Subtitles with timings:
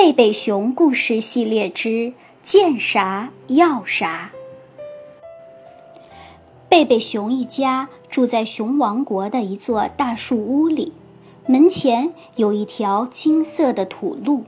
[0.00, 4.30] 贝贝熊故事系列之见啥要啥。
[6.70, 10.94] 贝贝熊一家住在熊王国的一座大树屋里，
[11.46, 14.44] 门前有一条金色的土路。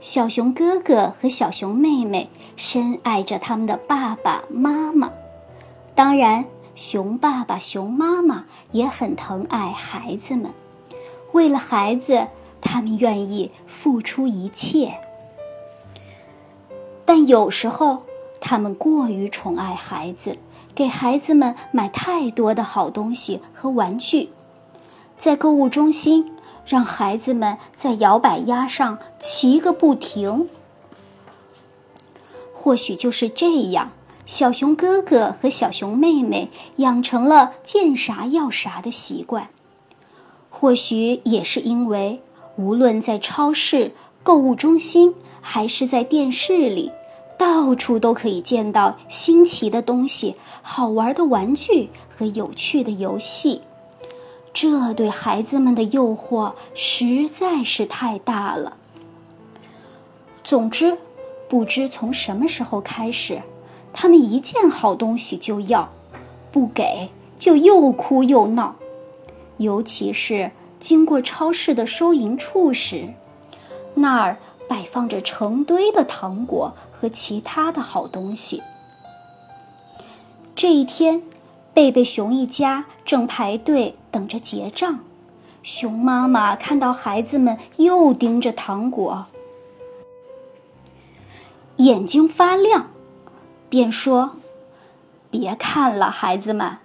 [0.00, 5.12] 小熊哥哥和小熊妹妹深爱着他们的爸爸妈妈，
[5.94, 10.50] 当然，熊爸爸、熊妈妈也很疼爱孩子们。
[11.32, 12.28] 为了孩子，
[12.64, 14.98] 他们愿意付出一切。
[17.04, 18.02] 但有时候，
[18.40, 20.38] 他们过于宠爱孩子，
[20.74, 24.30] 给孩子们买太多的好东西和玩具，
[25.16, 26.32] 在购物中心
[26.66, 30.48] 让孩子们在摇摆鸭上骑个不停。
[32.52, 33.92] 或许就是这样，
[34.24, 39.50] 小熊哥哥和小熊妹妹养成了见啥要啥的习惯。
[40.48, 42.22] 或许也是因为，
[42.56, 46.92] 无论在超市、购物中心，还是在电视里，
[47.36, 53.62] 到处都可以见到新奇的东西、好玩的玩具和有趣的游戏。
[54.52, 58.76] 这对孩子们的诱惑实在是太大了。
[60.44, 60.96] 总之，
[61.48, 63.42] 不知从什么时候开始，
[63.92, 65.90] 他们一见好东西就要，
[66.52, 68.76] 不给就又哭又闹。
[69.56, 70.52] 尤其是
[70.84, 73.14] 经过超市的收银处时，
[73.94, 74.36] 那儿
[74.68, 78.62] 摆放着成堆的糖果和其他的好东西。
[80.54, 81.22] 这一天，
[81.72, 85.00] 贝贝熊一家正排队等着结账，
[85.62, 89.24] 熊妈妈看到孩子们又盯着糖果，
[91.76, 92.90] 眼睛发亮，
[93.70, 94.36] 便说
[95.30, 96.76] ：“别看了，孩子们。”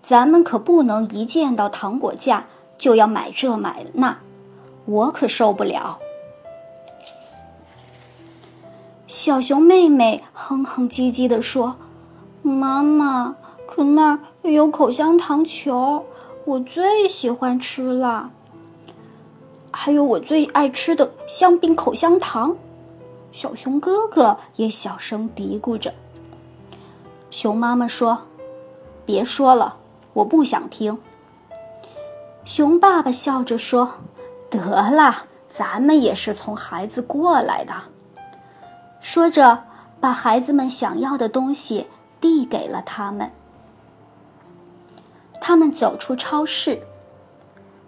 [0.00, 2.46] 咱们可不能一见到糖果架
[2.82, 4.18] 就要买这买那，
[4.86, 6.00] 我可受不了。
[9.06, 11.76] 小熊妹妹哼哼唧唧地说
[12.42, 13.36] ：“妈妈，
[13.68, 16.04] 可那儿有口香糖球，
[16.44, 18.32] 我最喜欢吃了。
[19.70, 22.56] 还有我最爱吃的香槟口香糖。”
[23.30, 25.94] 小熊哥哥也小声嘀咕着。
[27.30, 28.22] 熊妈妈说
[29.06, 29.76] ：“别说了。”
[30.14, 30.98] 我不想听。
[32.44, 33.94] 熊爸爸笑着说
[34.50, 37.72] ：“得了，咱们也是从孩子过来的。”
[39.00, 39.64] 说着，
[40.00, 41.86] 把孩子们想要的东西
[42.20, 43.30] 递给了他们。
[45.40, 46.82] 他们走出超市。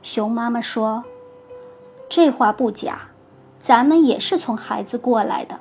[0.03, 1.04] 熊妈妈说
[2.09, 3.09] ：“这话不假，
[3.59, 5.60] 咱们也是从孩子过来的。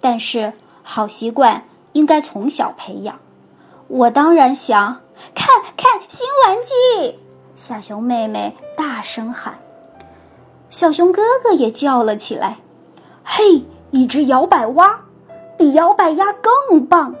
[0.00, 3.18] 但是，好习惯应该从小培养。
[3.88, 5.00] 我当然想。”
[5.32, 7.20] 看看新玩具！
[7.56, 9.60] 小熊妹妹大声喊，
[10.68, 12.58] 小熊哥哥也叫了起来
[13.22, 15.04] ：“嘿，一只摇摆蛙，
[15.56, 17.14] 比摇摆鸭更棒！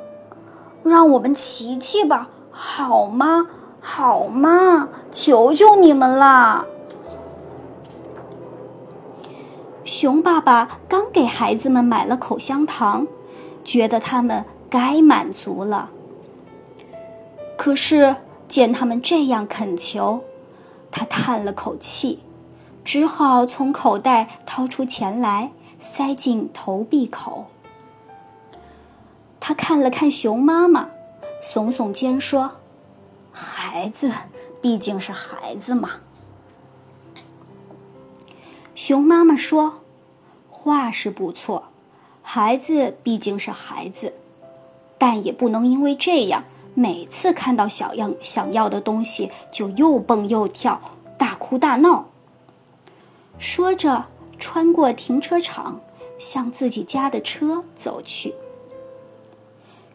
[0.82, 3.46] 让我们骑骑吧，好吗？
[3.80, 4.88] 好吗？
[5.08, 6.66] 求求你们啦！”
[9.84, 13.06] 熊爸爸刚给孩子们买了口香糖，
[13.62, 15.90] 觉得他们该满足了。
[17.56, 18.16] 可是
[18.54, 20.22] 见他们这样恳求，
[20.92, 22.20] 他叹了口气，
[22.84, 25.50] 只好从口袋掏出钱来，
[25.80, 27.46] 塞进投币口。
[29.40, 30.90] 他看了看熊妈妈，
[31.42, 32.52] 耸耸肩说
[33.34, 34.12] ：“孩子
[34.62, 35.94] 毕竟是孩子嘛。”
[38.76, 39.80] 熊妈妈说
[40.48, 41.70] ：“话是不错，
[42.22, 44.14] 孩子毕竟是孩子，
[44.96, 46.44] 但也不能因为这样。”
[46.74, 50.80] 每次看到小样想要的东西，就又蹦又跳，
[51.16, 52.06] 大哭大闹。
[53.38, 54.06] 说着，
[54.38, 55.80] 穿过停车场，
[56.18, 58.34] 向自己家的车走去。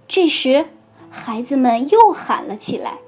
[0.07, 0.67] 这时，
[1.09, 2.99] 孩子们又喊了起来：“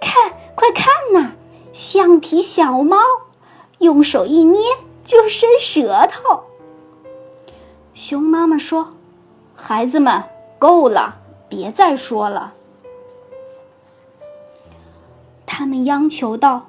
[0.00, 1.34] 看，快看呐，
[1.72, 2.98] 橡皮小猫，
[3.78, 4.60] 用手一捏
[5.04, 6.44] 就伸舌头。”
[7.94, 8.94] 熊妈妈说
[9.54, 10.24] ：“孩子们，
[10.58, 12.54] 够了，别再说了。”
[15.58, 16.68] 他们央求道：“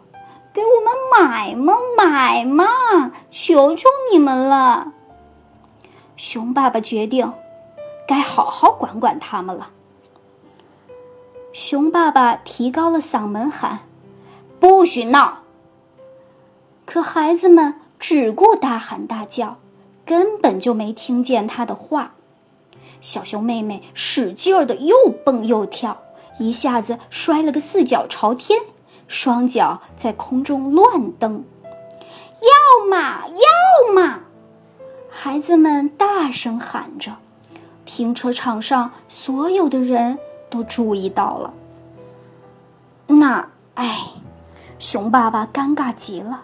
[0.51, 3.11] 给我们买嘛，买嘛！
[3.29, 4.93] 求求你们了！”
[6.17, 7.31] 熊爸爸决定，
[8.07, 9.69] 该好好管管他们了。
[11.53, 13.81] 熊爸爸提高了嗓门喊
[14.59, 15.43] ：“不许闹！”
[16.87, 19.59] 可孩子们只顾大喊大叫，
[20.03, 22.15] 根本就没听见他的话。
[23.01, 26.01] 小熊妹妹使劲儿的又蹦又跳，
[26.39, 28.59] 一下子摔了个四脚朝天。
[29.09, 34.21] 双脚在空中乱蹬，要嘛要嘛！
[35.09, 37.17] 孩子们大声喊着，
[37.85, 40.19] 停车场上所有的人
[40.49, 41.53] 都注意到了。
[43.07, 43.97] 那，哎，
[44.77, 46.43] 熊爸爸尴尬极了，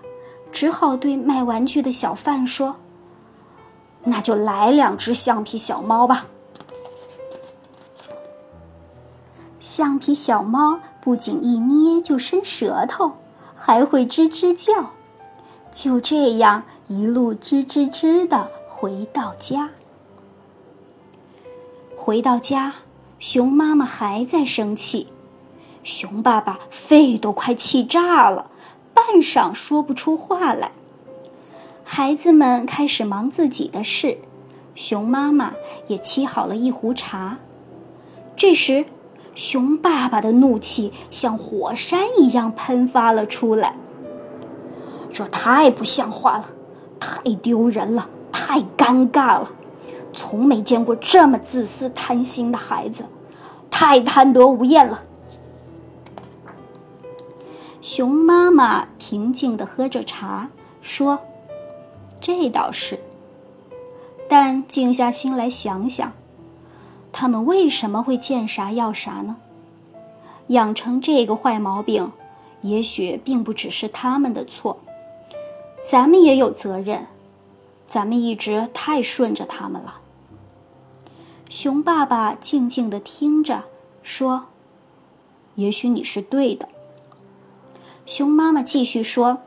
[0.52, 2.78] 只好对卖玩具的小贩说
[4.06, 6.26] ：“那就来两只橡皮小猫吧。”
[9.66, 13.14] 橡皮小猫不仅一捏就伸舌头，
[13.56, 14.92] 还会吱吱叫。
[15.72, 19.72] 就这样一路吱吱吱的回到家。
[21.98, 22.74] 回到家，
[23.18, 25.08] 熊妈妈还在生气，
[25.84, 28.52] 熊爸爸肺都快气炸了，
[28.94, 30.74] 半晌说不出话来。
[31.84, 34.20] 孩子们开始忙自己的事，
[34.76, 35.54] 熊妈妈
[35.88, 37.40] 也沏好了一壶茶。
[38.36, 38.86] 这时，
[39.36, 43.78] 熊爸爸的怒气像火山一样喷发了出来。
[45.12, 46.46] 这太不像话了，
[47.00, 49.52] 太丢人了，太尴尬了！
[50.14, 53.06] 从没见过这么自私贪心的孩子，
[53.70, 55.04] 太贪得无厌了。
[57.82, 60.50] 熊妈妈平静地喝着茶，
[60.82, 61.20] 说
[62.20, 63.00] ：“这倒是。
[64.28, 66.14] 但静下心来想想。”
[67.18, 69.38] 他们为什么会见啥要啥呢？
[70.48, 72.12] 养成这个坏毛病，
[72.60, 74.80] 也许并不只是他们的错，
[75.82, 77.08] 咱们也有责任。
[77.88, 80.02] 咱们一直太顺着他们了。
[81.50, 83.64] 熊爸爸静静地听着，
[84.04, 84.48] 说
[85.56, 86.68] ：“也许你是对的。”
[88.06, 89.38] 熊妈妈继续说：“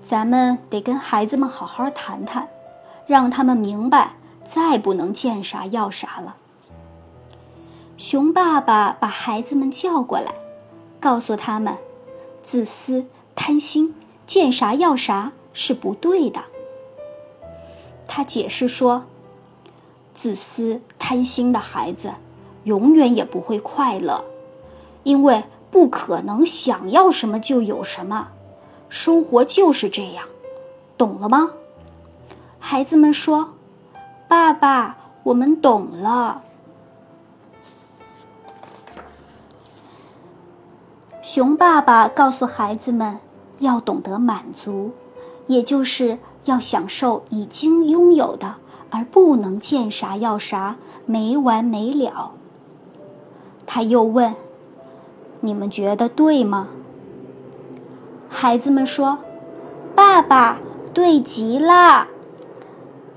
[0.00, 2.48] 咱们得跟孩子们好好谈谈，
[3.06, 4.14] 让他们明白。”
[4.44, 6.36] 再不能见啥要啥了。
[7.96, 10.34] 熊爸爸把孩子们叫过来，
[10.98, 11.76] 告诉他们：
[12.42, 13.06] 自私、
[13.36, 13.94] 贪心、
[14.24, 16.44] 见啥要啥是不对的。
[18.08, 19.04] 他解释说：
[20.14, 22.14] 自私、贪心的孩子，
[22.64, 24.24] 永远也不会快乐，
[25.04, 28.32] 因为不可能想要什么就有什么。
[28.88, 30.24] 生活就是这样，
[30.96, 31.52] 懂了吗？
[32.58, 33.54] 孩子们说。
[34.30, 36.42] 爸爸，我们懂了。
[41.20, 43.18] 熊爸爸告诉孩子们，
[43.58, 44.92] 要懂得满足，
[45.48, 48.54] 也就是要享受已经拥有的，
[48.90, 52.30] 而不能见啥要啥，没完没了。
[53.66, 54.36] 他又问
[55.42, 56.68] ：“你们觉得对吗？”
[58.30, 59.18] 孩子们说
[59.96, 60.60] ：“爸爸，
[60.94, 62.06] 对极了。”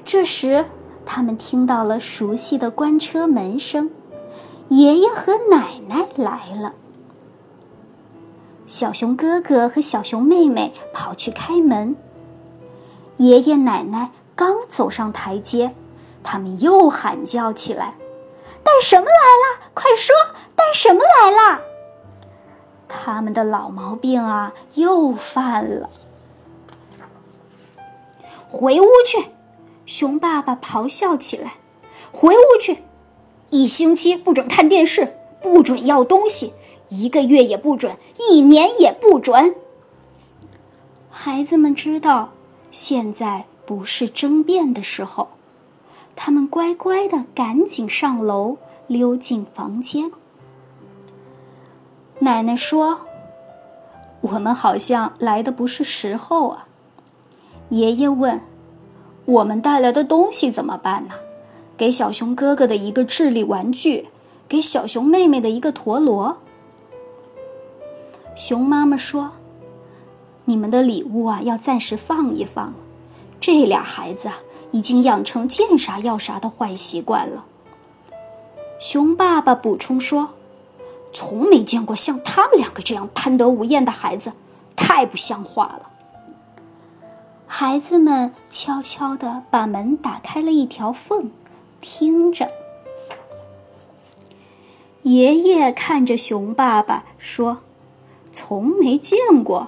[0.04, 0.65] 这时。
[1.05, 3.91] 他们听到了熟悉的关车门声，
[4.69, 6.73] 爷爷和奶奶来了。
[8.65, 11.95] 小熊哥哥和小熊妹妹跑去开门。
[13.17, 15.75] 爷爷奶奶刚走上台阶，
[16.23, 17.95] 他们又喊叫起来
[18.63, 19.71] ：“带什么来了？
[19.73, 20.15] 快说，
[20.55, 21.61] 带什么来了？”
[22.88, 25.89] 他们的老毛病啊，又犯了。
[28.50, 29.32] 回屋去。
[29.85, 31.56] 熊爸爸咆哮起来
[32.12, 32.80] ：“回屋去！
[33.50, 36.53] 一星期不准看电视，不准要东西，
[36.89, 39.56] 一个月也不准，一年也不准。”
[41.12, 42.31] 孩子们知道
[42.71, 45.29] 现在不是争辩的时候，
[46.15, 48.57] 他们乖乖的赶紧上楼，
[48.88, 50.12] 溜进房间。
[52.19, 53.01] 奶奶说
[54.22, 56.67] ：“我们好像来的不是时候啊。”
[57.69, 58.41] 爷爷问。
[59.25, 61.15] 我们带来的东西怎么办呢？
[61.77, 64.10] 给小熊哥哥的一个智力玩具，
[64.48, 66.38] 给小熊妹妹的一个陀螺。
[68.36, 69.32] 熊妈妈说
[70.46, 72.74] ：“你们的礼物啊，要暂时放一放。
[73.39, 74.39] 这俩孩子啊，
[74.72, 77.46] 已经养成见啥要啥的坏习惯了。”
[78.77, 80.32] 熊爸爸补充说
[81.13, 84.34] ：“从没见过像他们两个这样贪得无厌的孩子，
[84.75, 85.92] 太不像话了。”
[87.55, 91.29] 孩子们悄悄地把门打开了一条缝，
[91.81, 92.51] 听着。
[95.03, 97.60] 爷爷看着熊爸爸说
[98.33, 99.67] ：“从没见过，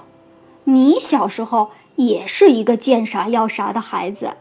[0.64, 4.36] 你小时候也是一个见啥要啥的孩子。”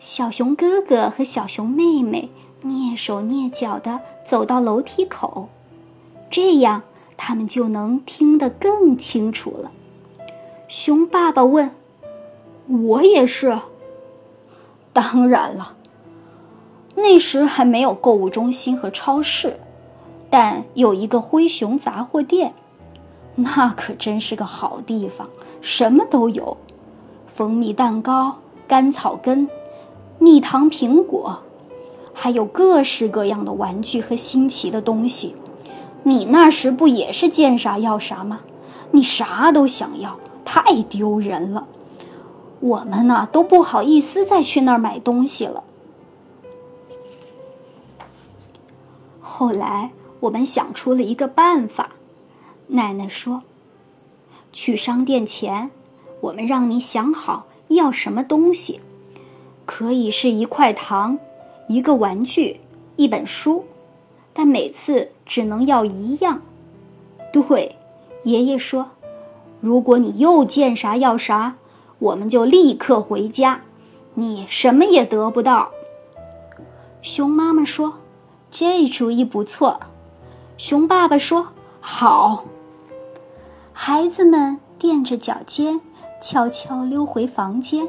[0.00, 2.30] 小熊哥哥和小熊妹妹
[2.64, 5.50] 蹑手蹑脚地走到楼梯口，
[6.30, 6.84] 这样
[7.18, 9.70] 他们就能听得更清楚了。
[10.76, 11.70] 熊爸爸问
[12.66, 13.56] ：“我也是。”
[14.92, 15.76] 当然了，
[16.96, 19.60] 那时还没有购物中心和超市，
[20.28, 22.54] 但有一个灰熊杂货店，
[23.36, 25.28] 那可真是个好地方，
[25.60, 26.56] 什么都有：
[27.28, 29.48] 蜂蜜蛋糕、甘草根、
[30.18, 31.44] 蜜糖苹果，
[32.12, 35.36] 还有各式各样的玩具和新奇的东西。
[36.02, 38.40] 你那时不也是见啥要啥吗？
[38.90, 41.66] 你啥都想要，太丢人了。
[42.60, 45.64] 我们呢都不好意思再去那儿买东西了。
[49.20, 51.90] 后来我们想出了一个办法，
[52.68, 53.42] 奶奶说
[54.52, 55.70] ：“去商店前，
[56.20, 58.80] 我们让你想好要什么东西，
[59.66, 61.18] 可以是一块糖、
[61.68, 62.60] 一个玩具、
[62.96, 63.64] 一本书，
[64.32, 66.40] 但每次只能要一样。”
[67.32, 67.76] 对，
[68.22, 68.92] 爷爷说
[69.64, 71.56] ：“如果你又见啥要啥，
[71.98, 73.62] 我们就立刻回家，
[74.12, 75.70] 你什么也得不到。”
[77.00, 77.94] 熊妈妈说。
[78.56, 79.80] 这主意不错，
[80.56, 81.48] 熊爸爸说
[81.80, 82.44] ：“好。”
[83.74, 85.80] 孩子们垫着脚尖，
[86.22, 87.88] 悄悄溜回房间。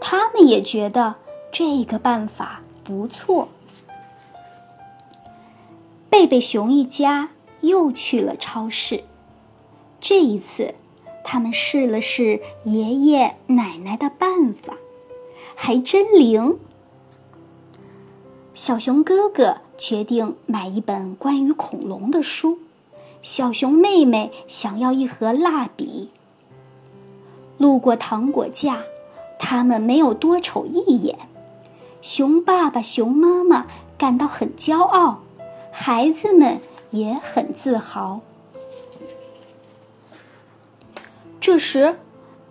[0.00, 1.16] 他们也觉得
[1.50, 3.48] 这个办法不错。
[6.08, 7.30] 贝贝熊一家
[7.62, 9.02] 又去了超市。
[10.06, 10.74] 这一次，
[11.24, 14.74] 他们试了试爷爷奶奶的办法，
[15.54, 16.58] 还真灵。
[18.52, 22.58] 小熊哥哥决定买一本关于恐龙的书，
[23.22, 26.10] 小熊妹妹想要一盒蜡笔。
[27.56, 28.82] 路过糖果架，
[29.38, 31.18] 他们没有多瞅一眼。
[32.02, 35.20] 熊爸爸、熊妈妈感到很骄傲，
[35.72, 38.20] 孩子们也很自豪。
[41.54, 42.00] 这时，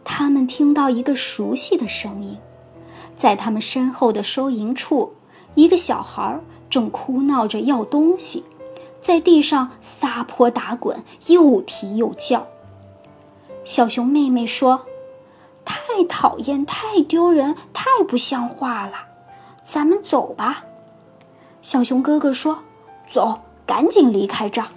[0.05, 2.37] 他们听到一个熟悉的声音，
[3.13, 5.15] 在他们身后的收银处。
[5.55, 8.45] 一个小孩正哭闹着要东西，
[9.01, 12.47] 在地上撒泼打滚，又啼又叫。
[13.65, 14.85] 小熊妹妹说
[15.65, 18.93] ：“太讨厌，太丢人，太不像话了，
[19.61, 20.63] 咱们走吧。”
[21.61, 22.59] 小熊哥哥说
[23.13, 24.69] ：“走，赶紧离开这儿。”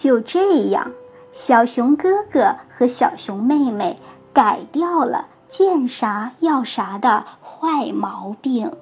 [0.00, 0.92] 就这样，
[1.30, 3.98] 小熊哥哥和小熊妹妹
[4.32, 5.26] 改掉了。
[5.46, 8.72] 见啥要啥的坏毛病。